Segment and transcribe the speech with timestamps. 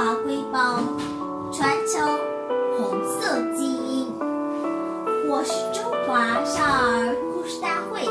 [0.00, 0.82] 华瑰宝，
[1.52, 2.18] 传承
[2.74, 4.06] 红色基因。
[5.28, 8.06] 我是中华少儿故事大会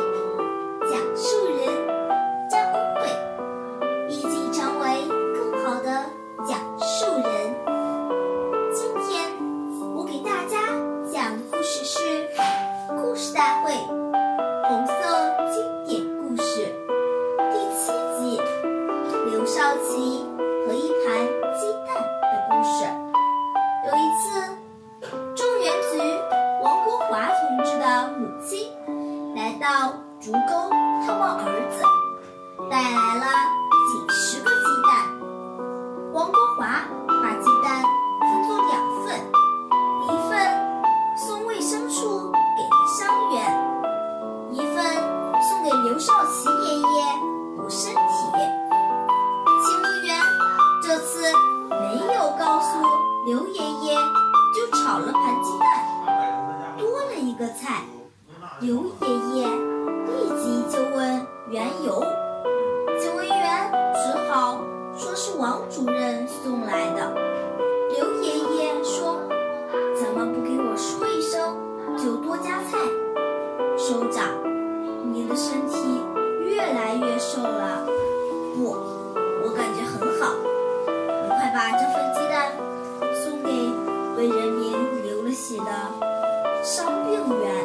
[28.50, 28.58] 亲
[29.35, 30.72] 来到竹沟
[31.06, 31.84] 探望儿子，
[32.68, 33.28] 带来了
[33.85, 35.06] 几十个鸡蛋。
[36.12, 37.84] 王国华把鸡蛋
[38.19, 38.72] 分作两
[39.06, 39.22] 份，
[40.01, 40.34] 一份
[41.16, 42.66] 送卫生处给
[42.97, 43.38] 伤员，
[44.51, 44.84] 一份
[45.47, 46.84] 送给刘少奇爷爷
[47.56, 48.00] 补身体。
[49.62, 50.19] 勤务员
[50.81, 51.22] 这次
[51.69, 52.79] 没有告诉
[53.28, 53.95] 刘爷爷，
[54.56, 57.84] 就炒了盘鸡蛋，多了一个菜。
[58.62, 62.03] 刘爷爷立即就问缘由，
[63.00, 64.59] 警卫员只好
[64.97, 67.09] 说是王主任送来的。
[67.96, 69.18] 刘爷爷说
[69.96, 71.56] ：“怎么不给我说一声，
[71.98, 72.78] 就多加菜？”
[73.80, 74.28] 首长，
[75.14, 76.02] 你的身体
[76.42, 77.88] 越来越瘦了。
[78.58, 78.75] 不，
[79.42, 80.36] 我感觉很好。
[80.86, 82.52] 你快把这份鸡蛋
[83.24, 83.50] 送给
[84.18, 85.72] 为人民流了血的
[86.62, 87.59] 伤病员。